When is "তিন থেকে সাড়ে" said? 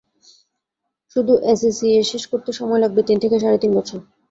3.07-3.57